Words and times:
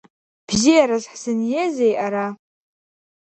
Бзиарас 0.47 1.05
ҳзыниазеи 1.11 1.93
ара?! 2.05 2.25